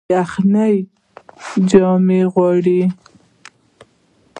یخني 0.13 0.71
جامې 1.69 2.21
غواړي 2.33 2.81